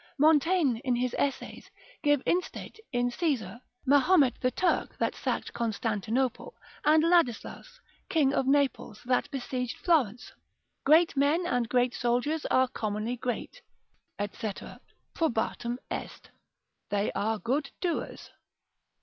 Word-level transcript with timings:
Montaigne, 0.17 0.77
in 0.83 0.95
his 0.95 1.13
Essays, 1.19 1.69
gives 2.01 2.23
instate 2.25 2.79
in 2.91 3.11
Caesar, 3.11 3.59
Mahomet 3.85 4.33
the 4.41 4.49
Turk, 4.49 4.97
that 4.97 5.13
sacked 5.13 5.53
Constantinople, 5.53 6.55
and 6.83 7.03
Ladislaus, 7.03 7.79
king 8.09 8.33
of 8.33 8.47
Naples, 8.47 9.03
that 9.05 9.29
besieged 9.29 9.77
Florence: 9.77 10.33
great 10.85 11.15
men, 11.15 11.45
and 11.45 11.69
great 11.69 11.93
soldiers, 11.93 12.47
are 12.47 12.67
commonly 12.67 13.15
great, 13.15 13.61
&c., 14.19 14.51
probatum 15.13 15.77
est, 15.91 16.31
they 16.89 17.11
are 17.11 17.37
good 17.37 17.69
doers. 17.79 18.31